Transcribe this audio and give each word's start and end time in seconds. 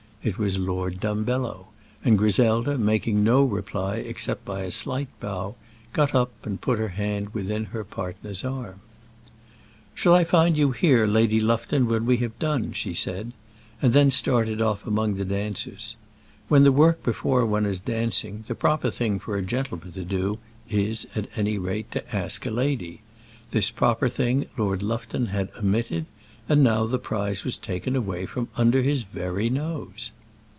It 0.23 0.37
was 0.37 0.59
Lord 0.59 0.99
Dumbello; 0.99 1.69
and 2.05 2.15
Griselda, 2.15 2.77
making 2.77 3.23
no 3.23 3.41
reply 3.43 3.95
except 3.95 4.45
by 4.45 4.61
a 4.61 4.69
slight 4.69 5.07
bow, 5.19 5.55
got 5.93 6.13
up 6.13 6.45
and 6.45 6.61
put 6.61 6.77
her 6.77 6.89
hand 6.89 7.29
within 7.33 7.65
her 7.73 7.83
partner's 7.83 8.43
arm. 8.45 8.81
"Shall 9.95 10.13
I 10.13 10.23
find 10.23 10.55
you 10.59 10.73
here, 10.73 11.07
Lady 11.07 11.39
Lufton, 11.39 11.87
when 11.87 12.05
we 12.05 12.17
have 12.17 12.37
done?" 12.37 12.71
she 12.73 12.93
said; 12.93 13.33
and 13.81 13.93
then 13.93 14.11
started 14.11 14.61
off 14.61 14.85
among 14.85 15.15
the 15.15 15.25
dancers. 15.25 15.95
When 16.49 16.63
the 16.65 16.71
work 16.71 17.01
before 17.01 17.43
one 17.43 17.65
is 17.65 17.79
dancing 17.79 18.43
the 18.47 18.53
proper 18.53 18.91
thing 18.91 19.17
for 19.17 19.37
a 19.37 19.41
gentleman 19.41 19.91
to 19.93 20.05
do 20.05 20.37
is, 20.69 21.07
at 21.15 21.29
any 21.35 21.57
rate, 21.57 21.89
to 21.93 22.15
ask 22.15 22.45
a 22.45 22.51
lady; 22.51 23.01
this 23.49 23.71
proper 23.71 24.07
thing 24.07 24.45
Lord 24.55 24.83
Lufton 24.83 25.25
had 25.25 25.49
omitted, 25.57 26.05
and 26.49 26.61
now 26.63 26.85
the 26.85 26.97
prize 26.99 27.45
was 27.45 27.55
taken 27.55 27.95
away 27.95 28.25
from 28.25 28.49
under 28.57 28.81
his 28.81 29.03
very 29.03 29.49
nose. 29.49 30.11